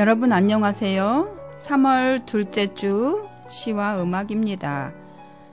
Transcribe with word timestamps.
여러분 0.00 0.32
안녕하세요. 0.32 1.58
3월 1.60 2.24
둘째 2.24 2.72
주 2.72 3.28
시와 3.50 4.02
음악입니다. 4.02 4.94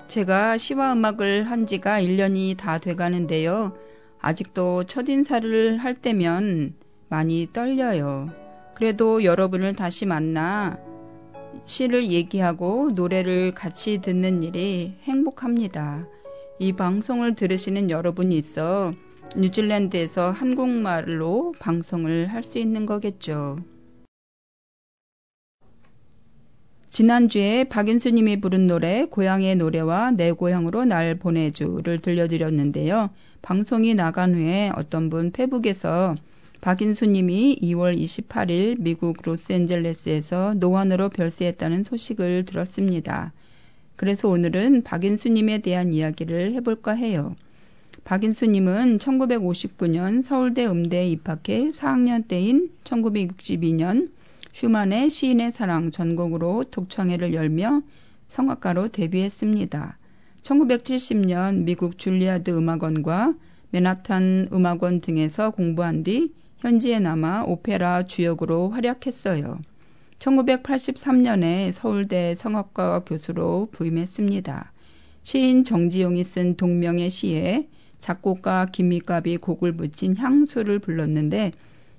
제가 0.08 0.58
시와 0.58 0.94
음악을 0.94 1.52
한 1.52 1.68
지가 1.68 2.00
1년이 2.00 2.56
다 2.56 2.78
돼가는데요. 2.78 3.76
아직도 4.22 4.86
첫 4.86 5.10
인사를 5.10 5.80
할 5.80 5.96
때면 5.96 6.76
많이 7.10 7.50
떨려요. 7.52 8.30
그래도 8.74 9.26
여러분을 9.26 9.74
다시 9.74 10.06
만나 10.06 10.78
시를 11.66 12.10
얘기하고 12.10 12.92
노래를 12.92 13.52
같이 13.52 13.98
듣는 13.98 14.44
일이 14.44 14.94
행복합니다. 15.04 16.08
이 16.60 16.72
방송을 16.72 17.36
들으시는 17.36 17.90
여러분이 17.90 18.38
있어 18.38 18.94
뉴질랜드에서 19.36 20.32
한국말로 20.32 21.52
방송을 21.60 22.28
할 22.28 22.44
수 22.44 22.60
있는 22.60 22.86
거겠죠. 22.86 23.58
지난주에 26.98 27.66
박인수님이 27.66 28.42
부른 28.42 28.66
노래 28.66 29.06
고향의 29.06 29.58
노래와 29.58 30.14
내 30.14 30.32
고향으로 30.32 30.84
날 30.84 31.14
보내주를 31.14 32.00
들려드렸는데요. 32.00 33.12
방송이 33.44 33.94
나간 33.94 34.34
후에 34.34 34.72
어떤 34.76 35.12
분 35.12 35.30
페북에서 35.32 36.16
박인수님이 36.60 37.60
2월 37.62 37.96
28일 37.96 38.78
미국 38.80 39.18
로스앤젤레스에서 39.22 40.56
노환으로 40.56 41.10
별세했다는 41.10 41.84
소식을 41.84 42.46
들었습니다. 42.46 43.32
그래서 43.96 44.28
오늘은 44.28 44.82
박인수님에 44.82 45.60
대한 45.60 45.94
이야기를 45.94 46.54
해볼까 46.54 46.94
해요. 46.94 47.36
박인수님은 48.06 48.98
1959년 48.98 50.24
서울대 50.24 50.66
음대에 50.66 51.08
입학해 51.10 51.70
4학년 51.70 52.28
때인 52.28 52.72
1962년 52.86 54.17
슈만의 54.58 55.12
시인의 55.12 55.52
사랑 55.52 55.92
전곡으로 55.92 56.64
독창회를 56.72 57.36
열며 57.36 57.84
성악가로 58.30 58.88
데뷔했습니다. 58.88 60.00
1970년 60.42 61.64
미국 61.64 62.00
줄리아드 62.00 62.50
음악원과 62.50 63.36
맨하탄 63.70 64.48
음악원 64.52 65.02
등에서 65.02 65.52
공부한 65.52 66.04
뒤 66.04 66.34
현지에 66.58 66.98
남아 66.98 67.44
오페라 67.44 68.08
주역으로 68.08 68.72
활약했어요. 68.72 69.60
1983년에 70.18 71.72
서울대 71.72 72.34
성악과 72.34 73.02
교수로 73.02 73.70
부임했습니다. 73.72 74.72
시인 75.22 75.66
정지용이 75.66 76.24
쓴 76.24 76.58
동명의 76.58 77.12
시에 77.12 77.68
작곡가 78.00 78.66
김미갑이 78.66 79.38
곡을 79.38 79.74
붙인 79.74 80.18
향수를 80.18 80.80
불렀는데 80.80 81.52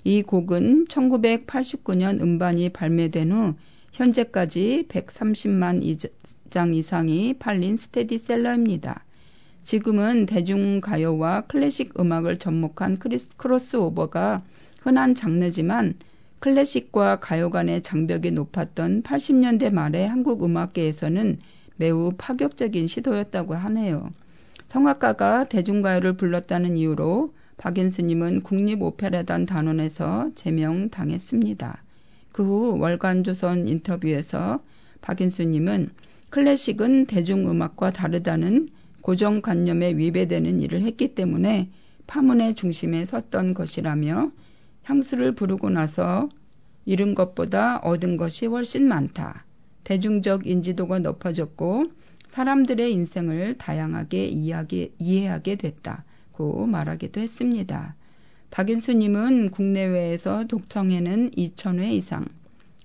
이 0.04 0.22
곡은 0.22 0.86
1989년 0.86 2.20
음반이 2.20 2.70
발매된 2.70 3.32
후 3.32 3.54
현재까지 3.92 4.86
130만 4.88 6.08
장 6.50 6.74
이상이 6.74 7.34
팔린 7.38 7.76
스테디셀러입니다. 7.76 9.04
지금은 9.62 10.24
대중가요와 10.26 11.42
클래식 11.42 12.00
음악을 12.00 12.38
접목한 12.38 12.98
크로스오버가 13.36 14.42
흔한 14.80 15.14
장르지만 15.14 15.94
클래식과 16.38 17.20
가요 17.20 17.50
간의 17.50 17.82
장벽이 17.82 18.30
높았던 18.30 19.02
80년대 19.02 19.72
말의 19.72 20.08
한국 20.08 20.44
음악계에서는 20.44 21.38
매우 21.76 22.12
파격적인 22.16 22.86
시도였다고 22.86 23.54
하네요. 23.54 24.10
성악가가 24.68 25.44
대중가요를 25.44 26.14
불렀다는 26.16 26.76
이유로 26.76 27.34
박인수님은 27.58 28.42
국립오페라단 28.42 29.46
단원에서 29.46 30.30
제명당했습니다. 30.34 31.82
그 32.32 32.44
후 32.44 32.78
월간조선 32.78 33.66
인터뷰에서 33.66 34.62
박인수님은 35.00 35.90
클래식은 36.30 37.06
대중음악과 37.06 37.90
다르다는 37.90 38.68
고정관념에 39.00 39.96
위배되는 39.96 40.60
일을 40.60 40.82
했기 40.82 41.14
때문에 41.14 41.70
파문의 42.06 42.54
중심에 42.54 43.04
섰던 43.04 43.54
것이라며 43.54 44.30
향수를 44.84 45.32
부르고 45.34 45.70
나서 45.70 46.28
잃은 46.84 47.14
것보다 47.14 47.78
얻은 47.78 48.16
것이 48.16 48.46
훨씬 48.46 48.86
많다. 48.86 49.44
대중적 49.84 50.46
인지도가 50.46 51.00
높아졌고 51.00 51.86
사람들의 52.28 52.92
인생을 52.92 53.58
다양하게 53.58 54.26
이해하게, 54.26 54.92
이해하게 54.98 55.56
됐다. 55.56 56.04
고 56.38 56.66
말하기도 56.66 57.20
했습니다. 57.20 57.96
박인수님은 58.52 59.50
국내외에서 59.50 60.46
독청에는 60.46 61.32
2,000회 61.32 61.90
이상, 61.90 62.24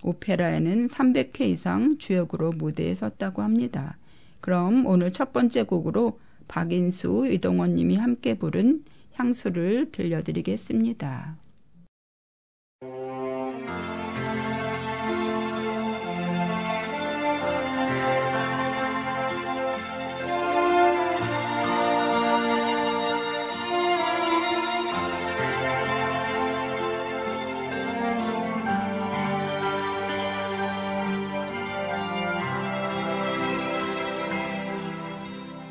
오페라에는 0.02 0.88
300회 0.88 1.42
이상 1.42 2.00
주역으로 2.00 2.50
무대에 2.58 2.96
섰다고 2.96 3.44
합니다. 3.44 3.98
그럼 4.42 4.88
오늘 4.88 5.12
첫 5.12 5.32
번째 5.34 5.64
곡으로 5.64 6.20
박인수, 6.48 7.28
이동원님이 7.30 7.96
함께 7.96 8.34
부른 8.34 8.84
향수를 9.14 9.92
들려드리겠습니다. 9.92 11.38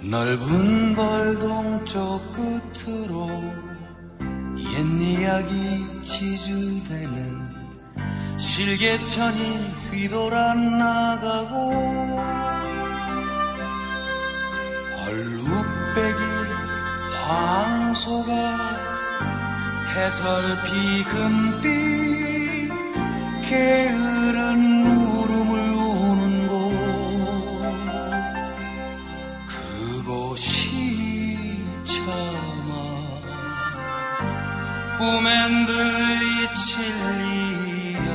넓은 0.05 0.97
벌동 0.97 1.85
쪽 1.85 2.21
끝으로 2.33 3.29
옛 4.59 5.01
이야기 5.01 6.03
지주되는 6.03 7.53
실개천이 8.37 9.39
휘돌아 9.93 10.55
나가고 10.55 11.73
얼룩배기 15.07 16.21
황소가 17.25 18.33
해설피 19.95 21.05
금빛 21.05 22.73
게으 23.49 24.12
꿈엔 35.03 35.67
들리 35.67 36.47
진리야 36.53 38.07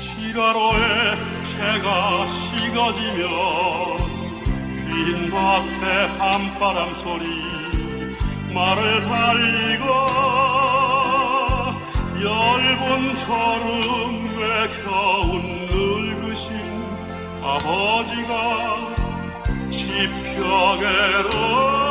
지가로에 0.00 1.16
채가 1.42 2.28
식어지면 2.28 3.26
빈 4.86 5.30
밭에 5.30 5.84
한바람 6.18 6.92
소리 6.96 7.24
말을 8.52 9.00
달리가 9.04 9.86
얇은 12.16 13.16
저름에 13.16 14.68
겨운 14.82 15.40
늙으신 15.70 16.52
아버지가 17.42 18.87
지평에를 19.98 21.87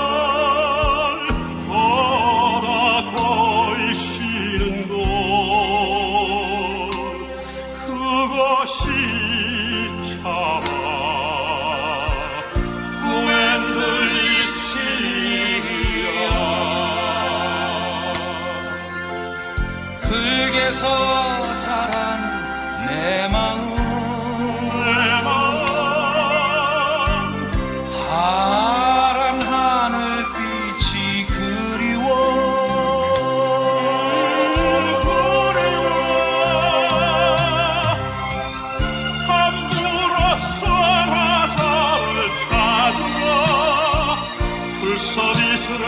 서비스레 44.97 45.85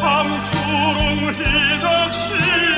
함주름 0.00 1.30
휘적시 1.30 2.77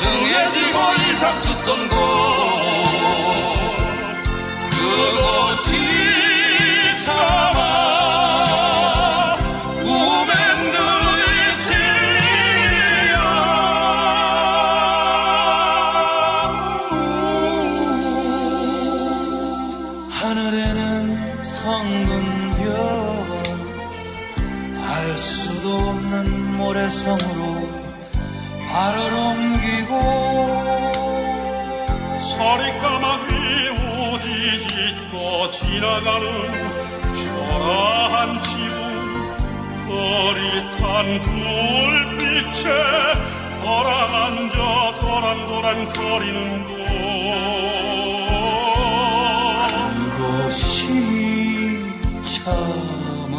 등에 0.00 0.48
지고 0.50 0.78
이삭 0.94 1.42
죽던 1.42 1.88
곳 1.88 1.96
그것이 4.70 6.25
나가는 35.96 36.26
초라한 37.14 38.42
지붕 38.42 38.76
거릿한 39.88 41.20
불빛에 41.22 42.64
돌아앉아 43.62 44.58
도란도란 45.00 45.92
거리는 45.94 46.38
곳. 46.66 46.76
그것이 50.18 50.60
참아 52.44 53.34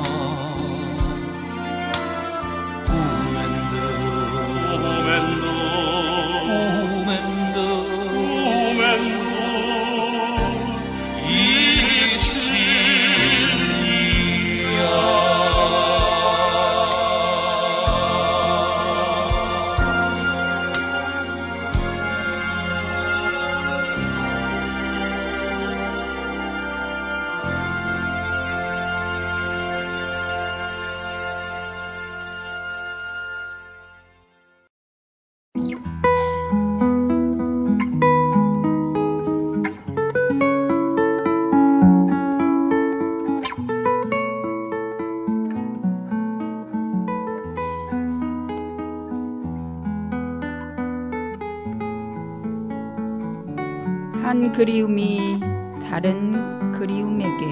한 54.27 54.51
그리움이 54.51 55.39
다른 55.81 56.73
그리움에게. 56.73 57.45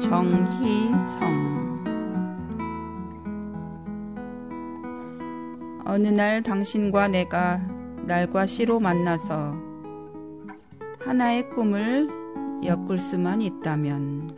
정희성. 0.00 1.84
어느 5.84 6.08
날 6.08 6.42
당신과 6.42 7.08
내가 7.08 7.60
날과 8.06 8.46
시로 8.46 8.80
만나서 8.80 9.54
하나의 11.00 11.50
꿈을 11.50 12.08
엮을 12.64 12.98
수만 12.98 13.42
있다면 13.42 14.30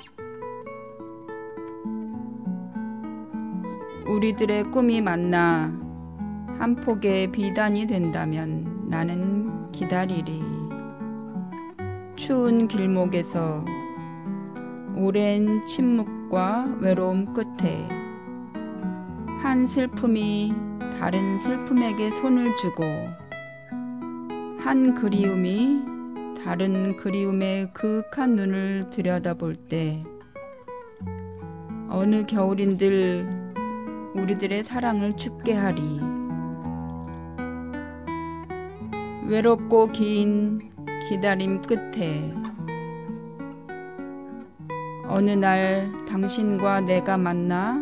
우리들의 4.09 4.73
꿈이 4.73 5.01
만나 5.01 5.73
한 6.59 6.75
폭의 6.75 7.31
비단이 7.31 7.87
된다면 7.87 8.89
나는 8.89 9.38
기다리리. 9.73 10.43
추운 12.17 12.67
길목에서 12.69 13.65
오랜 14.97 15.65
침묵과 15.65 16.79
외로움 16.81 17.33
끝에 17.33 17.89
한 19.39 19.67
슬픔이 19.67 20.53
다른 20.99 21.39
슬픔에게 21.39 22.11
손을 22.11 22.57
주고 22.57 22.83
한 24.59 24.95
그리움이 24.95 25.81
다른 26.45 26.97
그리움의 26.97 27.73
그윽한 27.73 28.35
눈을 28.35 28.91
들여다볼 28.91 29.55
때 29.55 30.05
어느 31.89 32.27
겨울인들 32.27 33.55
우리들의 34.15 34.65
사랑을 34.65 35.17
춥게 35.17 35.55
하리. 35.55 36.08
외롭고 39.29 39.89
긴 39.93 40.73
기다림 41.07 41.61
끝에 41.61 42.33
어느 45.07 45.31
날 45.33 45.93
당신과 46.09 46.81
내가 46.81 47.19
만나 47.19 47.77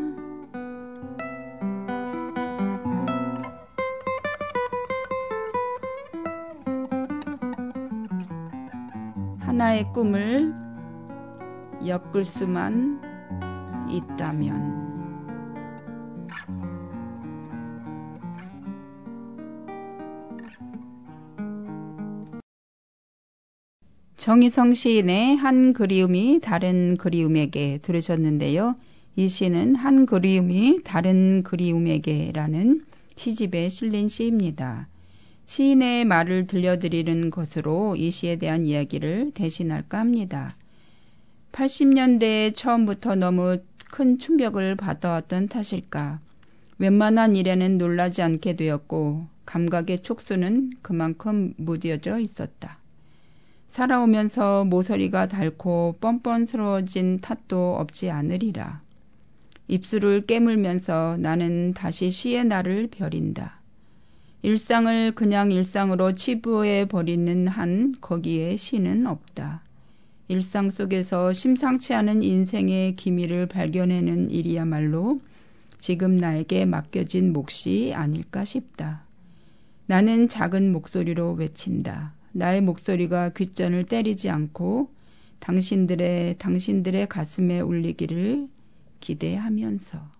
하나의 9.38 9.92
꿈을 9.92 10.52
엮을 11.86 12.24
수만 12.24 13.00
있다면 13.88 14.85
정희성 24.26 24.75
시인의 24.75 25.37
한 25.37 25.73
그리움이 25.73 26.40
다른 26.42 26.97
그리움에게 26.97 27.78
들으셨는데요. 27.80 28.75
이 29.14 29.28
시는 29.28 29.76
한 29.76 30.04
그리움이 30.04 30.80
다른 30.83 31.45
그리움에게라는 31.45 32.85
시집에 33.14 33.68
실린 33.68 34.09
시입니다. 34.09 34.88
시인의 35.45 36.06
말을 36.06 36.49
들려드리는 36.49 37.30
것으로 37.30 37.95
이 37.95 38.11
시에 38.11 38.35
대한 38.35 38.66
이야기를 38.66 39.30
대신할까 39.33 40.00
합니다. 40.00 40.56
80년대에 41.52 42.52
처음부터 42.52 43.14
너무 43.14 43.59
큰 43.92 44.18
충격을 44.18 44.75
받아왔던 44.75 45.47
탓일까. 45.47 46.18
웬만한 46.78 47.37
일에는 47.37 47.78
놀라지 47.78 48.23
않게 48.23 48.56
되었고 48.56 49.28
감각의 49.45 50.02
촉수는 50.02 50.73
그만큼 50.83 51.54
무뎌져 51.59 52.18
있었다. 52.18 52.80
살아오면서 53.76 54.64
모서리가 54.64 55.28
닳고 55.28 55.97
뻔뻔스러워진 56.00 57.18
탓도 57.18 57.76
없지 57.76 58.11
않으리라. 58.11 58.80
입술을 59.68 60.25
깨물면서 60.25 61.18
나는 61.18 61.75
다시 61.75 62.11
시의 62.11 62.47
날을 62.47 62.88
벼린다. 62.90 63.61
일상을 64.40 65.14
그냥 65.14 65.52
일상으로 65.52 66.12
치부해 66.12 66.88
버리는 66.88 67.49
한 67.49 67.95
거기에 68.00 68.56
시는 68.56 69.06
없다. 69.06 69.61
일상 70.28 70.71
속에서 70.71 71.35
심상치 71.35 71.92
않은 71.92 72.23
인생의 72.23 72.97
기미를 72.97 73.45
발견해낸 73.45 74.30
일이야말로 74.30 75.21
지금 75.80 76.16
나에게 76.16 76.64
맡겨진 76.64 77.35
몫이 77.35 77.92
아닐까 77.95 78.42
싶다. 78.42 79.02
나는 79.85 80.28
작은 80.28 80.73
목소리로 80.73 81.33
외친다. 81.33 82.15
나의 82.36 82.60
목소리가 82.60 83.30
귓전을 83.30 83.86
때리지 83.86 84.28
않고 84.28 84.90
당신들의 85.38 86.36
당신들의 86.36 87.08
가슴에 87.08 87.60
울리기를 87.60 88.48
기대하면서 89.00 90.15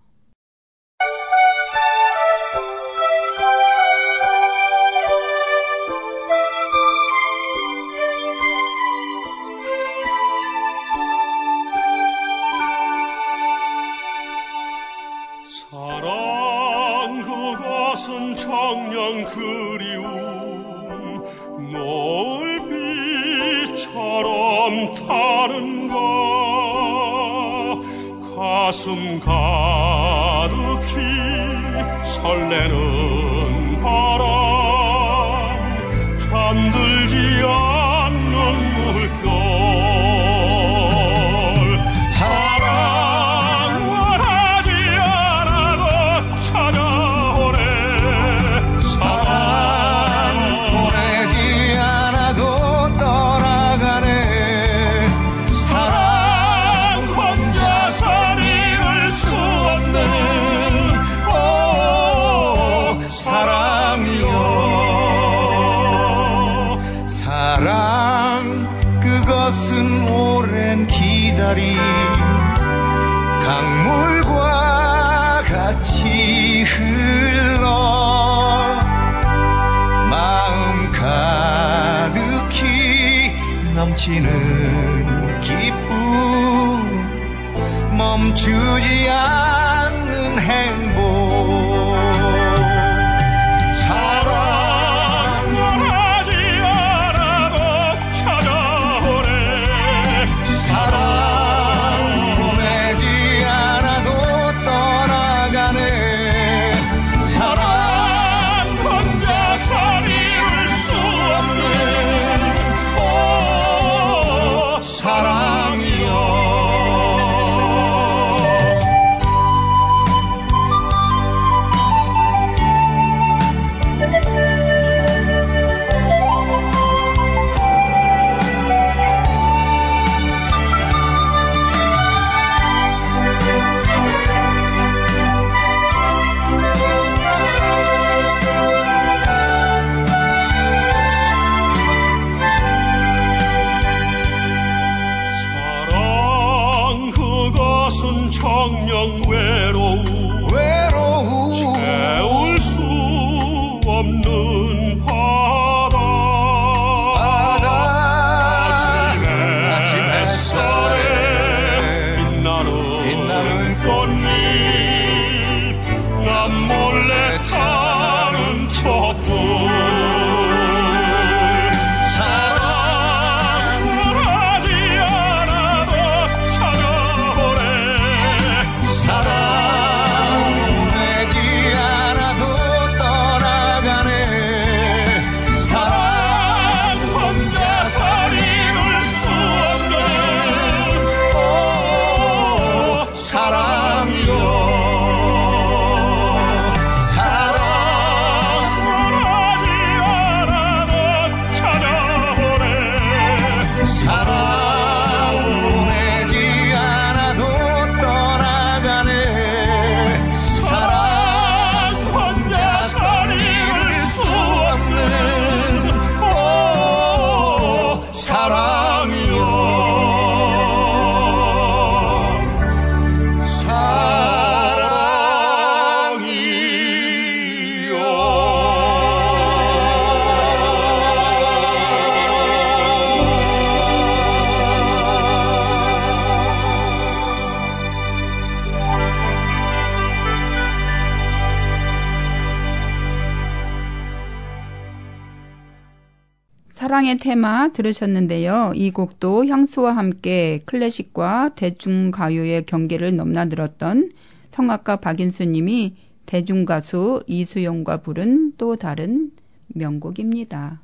사랑의 247.07 247.19
테마 247.19 247.69
들으셨는데요. 247.69 248.73
이 248.75 248.91
곡도 248.91 249.45
향수와 249.45 249.95
함께 249.95 250.61
클래식과 250.65 251.55
대중가요의 251.55 252.65
경계를 252.65 253.15
넘나들었던 253.15 254.11
성악가 254.51 254.97
박인수 254.97 255.45
님이 255.45 255.95
대중가수 256.25 257.23
이수용과 257.25 258.01
부른 258.01 258.55
또 258.57 258.75
다른 258.75 259.31
명곡입니다. 259.67 260.81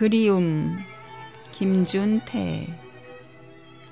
그리움 0.00 0.78
김준태 1.52 2.66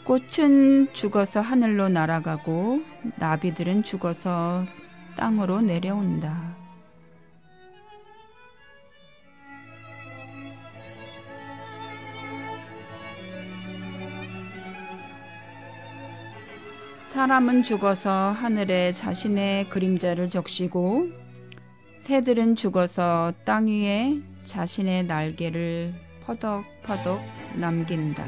꽃은 0.04 0.94
죽어서 0.94 1.42
하늘로 1.42 1.90
날아가고 1.90 2.80
나비들은 3.16 3.82
죽어서 3.82 4.64
땅으로 5.18 5.60
내려온다. 5.60 6.56
사람은 17.08 17.62
죽어서 17.64 18.30
하늘에 18.30 18.92
자신의 18.92 19.68
그림자를 19.68 20.30
적시고 20.30 21.08
새들은 21.98 22.56
죽어서 22.56 23.34
땅 23.44 23.66
위에 23.66 24.22
자신의 24.48 25.04
날개를 25.04 25.94
퍼덕퍼덕 26.24 27.20
남긴다. 27.56 28.26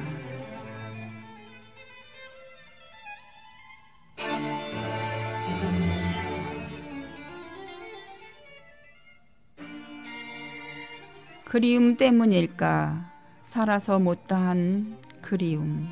그리움 11.46 11.96
때문일까? 11.96 13.10
살아서 13.42 13.98
못다한 13.98 14.98
그리움. 15.22 15.88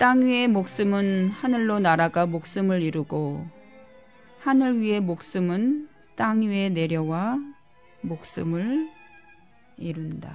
땅 0.00 0.22
위의 0.22 0.48
목숨은 0.48 1.28
하늘로 1.28 1.78
날아가 1.78 2.24
목숨을 2.24 2.82
이루고 2.82 3.46
하늘 4.38 4.80
위의 4.80 4.98
목숨은 5.02 5.90
땅 6.16 6.40
위에 6.40 6.70
내려와 6.70 7.38
목숨을 8.00 8.88
이룬다. 9.76 10.32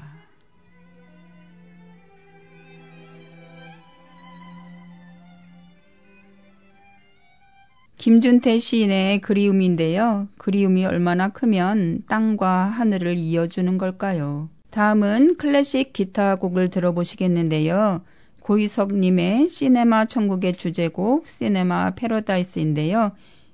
김준태 7.98 8.60
시인의 8.60 9.22
그리움인데요. 9.22 10.28
그리움이 10.38 10.86
얼마나 10.86 11.30
크면 11.30 12.04
땅과 12.08 12.66
하늘을 12.66 13.18
이어주는 13.18 13.80
걸까요? 13.80 14.48
다음은 14.70 15.38
클래식 15.38 15.92
기타 15.92 16.36
곡을 16.36 16.70
들어보시겠는데요. 16.70 18.04
고희석님의 18.46 19.50
시네마 19.50 20.06
천국의 20.06 20.54
주제곡 20.54 21.28
시네마 21.28 21.96
패러다이스인데요. 21.96 23.12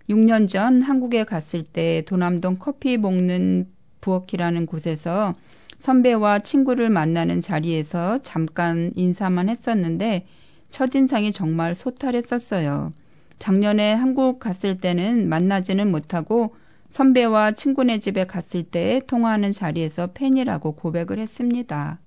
6년 0.09 0.49
전 0.49 0.81
한국에 0.81 1.23
갔을 1.23 1.63
때 1.63 2.03
도남동 2.05 2.57
커피 2.59 2.97
먹는 2.97 3.69
부엌이라는 4.01 4.65
곳에서 4.65 5.33
선배와 5.79 6.39
친구를 6.39 6.89
만나는 6.89 7.39
자리에서 7.39 8.19
잠깐 8.21 8.91
인사만 8.97 9.47
했었는데 9.47 10.25
첫인상이 10.71 11.31
정말 11.31 11.73
소탈했었어요. 11.73 12.91
작년에 13.39 13.93
한국 13.93 14.39
갔을 14.39 14.77
때는 14.77 15.29
만나지는 15.29 15.89
못하고 15.89 16.53
선배와 16.89 17.53
친구네 17.53 17.99
집에 17.99 18.25
갔을 18.25 18.63
때 18.63 18.99
통화하는 19.07 19.53
자리에서 19.53 20.07
팬이라고 20.13 20.73
고백을 20.73 21.17
했습니다. 21.19 21.99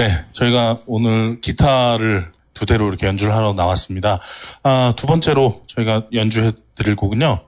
네, 0.00 0.24
저희가 0.32 0.78
오늘 0.86 1.42
기타를 1.42 2.32
두 2.54 2.64
대로 2.64 2.88
이렇게 2.88 3.06
연주를 3.06 3.34
하러 3.34 3.52
나왔습니다. 3.52 4.18
아, 4.62 4.94
두 4.96 5.06
번째로 5.06 5.62
저희가 5.66 6.06
연주해 6.14 6.52
드릴 6.74 6.96
곡은요. 6.96 7.40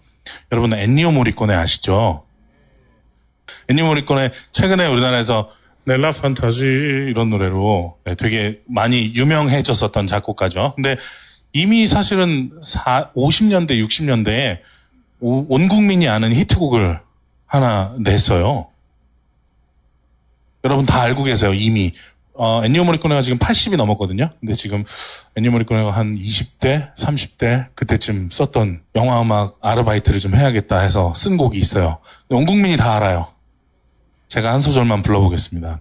여러분 0.52 0.74
엔니오 0.74 1.12
모리코네 1.12 1.54
아시죠? 1.54 2.26
엔니오 3.70 3.86
모리코네 3.86 4.32
최근에 4.52 4.84
우리나라에서 4.84 5.48
넬라 5.84 6.10
판타지 6.10 6.66
이런 6.66 7.30
노래로 7.30 7.96
네, 8.04 8.16
되게 8.16 8.60
많이 8.66 9.14
유명해졌었던 9.14 10.06
작곡가죠. 10.06 10.74
근데 10.74 10.98
이미 11.54 11.86
사실은 11.86 12.52
4, 12.62 13.12
50년대, 13.16 13.82
60년대에 13.82 14.58
온 15.20 15.68
국민이 15.68 16.06
아는 16.06 16.34
히트곡을 16.34 17.00
하나 17.46 17.94
냈어요. 17.98 18.66
여러분 20.64 20.86
다 20.86 21.00
알고 21.02 21.24
계세요, 21.24 21.52
이미. 21.54 21.92
어, 22.34 22.62
엔니오 22.64 22.84
모리코네가 22.84 23.22
지금 23.22 23.38
80이 23.38 23.76
넘었거든요. 23.76 24.30
근데 24.40 24.54
지금 24.54 24.84
엔니오 25.36 25.50
모리코네가 25.50 25.90
한 25.90 26.16
20대, 26.16 26.94
30대 26.94 27.66
그때쯤 27.74 28.30
썼던 28.30 28.82
영화 28.94 29.20
음악 29.20 29.58
아르바이트를 29.60 30.18
좀 30.18 30.34
해야겠다 30.34 30.80
해서 30.80 31.12
쓴 31.14 31.36
곡이 31.36 31.58
있어요. 31.58 31.98
온 32.30 32.46
국민이 32.46 32.76
다 32.76 32.96
알아요. 32.96 33.28
제가 34.28 34.52
한 34.52 34.60
소절만 34.60 35.02
불러보겠습니다. 35.02 35.80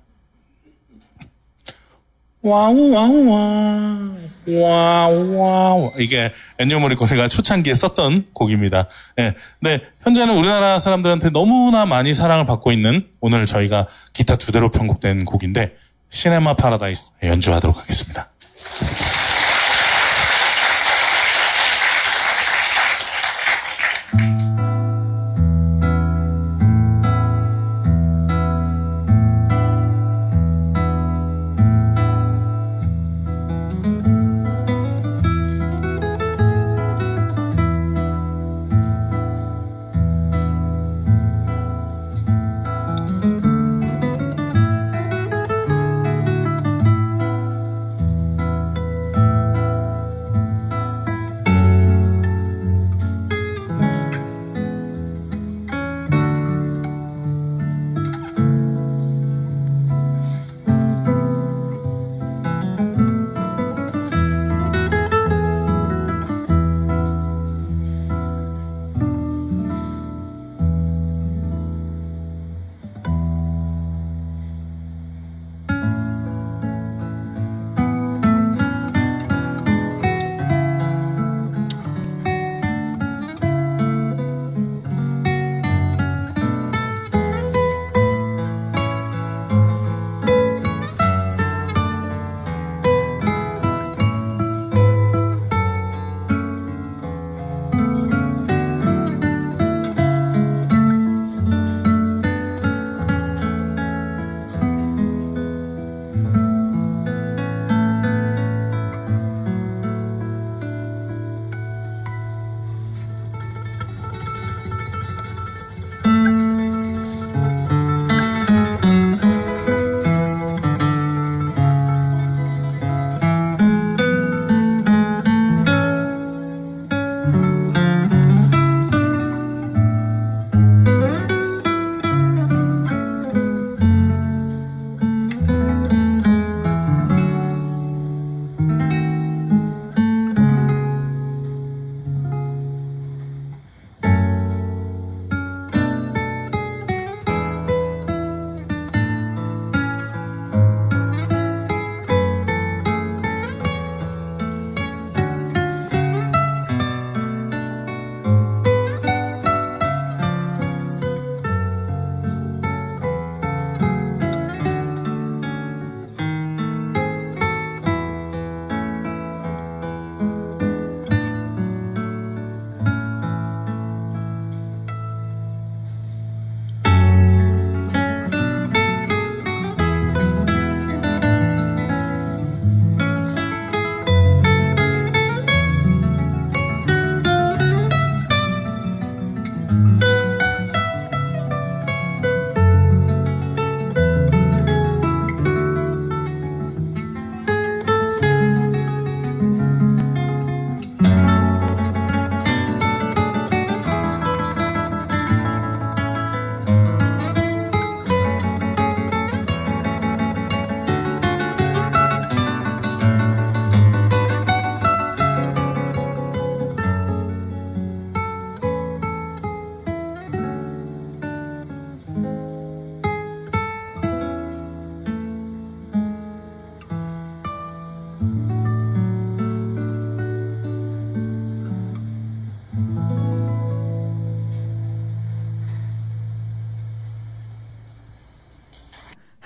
와우 2.43 2.91
와우 2.91 3.29
와 3.29 5.07
와우 5.07 5.35
와우 5.37 5.91
이게 5.99 6.31
엔니오 6.57 6.79
모리코네가 6.79 7.27
초창기에 7.27 7.75
썼던 7.75 8.29
곡입니다. 8.33 8.87
네, 9.15 9.35
네 9.59 9.81
현재는 10.01 10.35
우리나라 10.35 10.79
사람들한테 10.79 11.29
너무나 11.29 11.85
많이 11.85 12.15
사랑을 12.15 12.45
받고 12.45 12.71
있는 12.71 13.07
오늘 13.21 13.45
저희가 13.45 13.87
기타 14.11 14.37
두 14.37 14.51
대로 14.51 14.71
편곡된 14.71 15.23
곡인데 15.23 15.75
시네마 16.11 16.55
파라다이스 16.55 17.07
연주하도록 17.23 17.77
하겠습니다. 17.77 18.29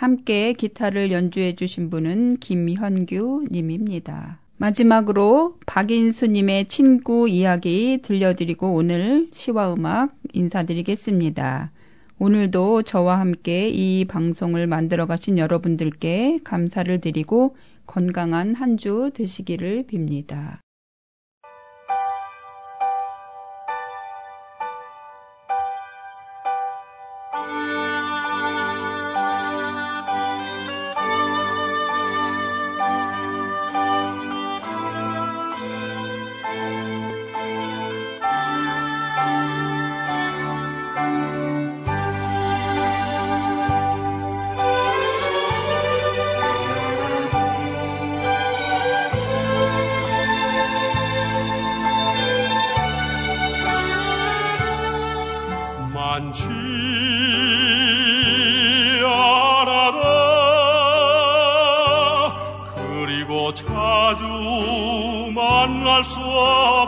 함께 0.06 0.54
기타를 0.54 1.10
연주해 1.12 1.56
주신 1.56 1.90
분은 1.90 2.38
김현규 2.38 3.48
님입니다. 3.50 4.40
마지막으로 4.58 5.58
박인수님의 5.66 6.68
친구 6.68 7.28
이야기 7.28 7.98
들려드리고 8.04 8.72
오늘 8.76 9.30
시와 9.34 9.74
음악 9.74 10.16
인사드리겠습니다. 10.34 11.72
오늘도 12.20 12.84
저와 12.84 13.20
함께 13.20 13.68
이 13.70 14.06
방송을 14.06 14.68
만들어 14.68 15.08
가신 15.08 15.40
여러분들께 15.40 16.42
감사를 16.44 17.02
드리고 17.02 17.56
건강한 17.88 18.54
한 18.54 18.78
주 18.78 19.10
되시기를 19.12 19.86
빕니다. 19.88 20.65
얼마나 65.96 66.86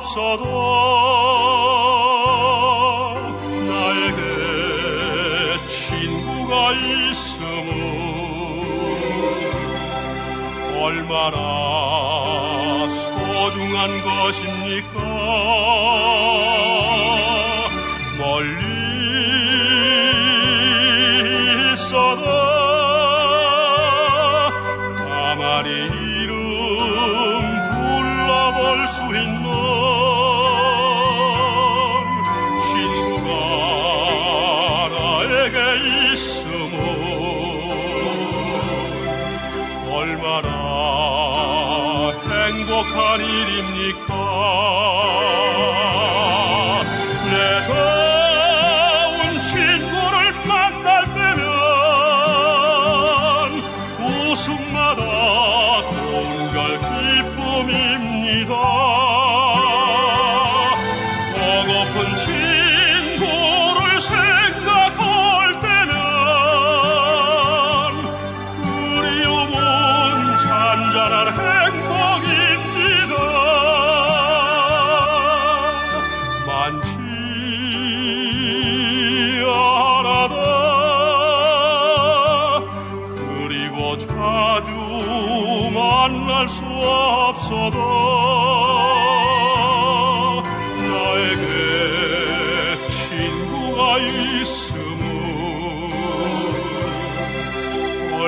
일 44.09 45.26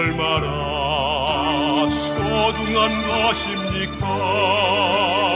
얼마나 0.10 1.88
소중한 1.90 3.08
것입니까? 3.08 5.29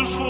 만날 0.00 0.29